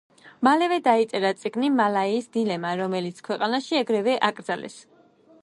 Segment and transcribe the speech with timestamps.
[0.45, 4.83] მალევე დაწერა წიგნი „მალაიის დილემა“, რომელიც ქვეყანაში ეგრევე აკრძალეს.